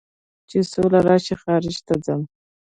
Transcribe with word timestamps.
چې 0.49 0.57
سوله 0.71 0.99
راشي 1.07 1.35
خارج 1.41 1.75
ته 1.87 1.93
ځم 2.05 2.21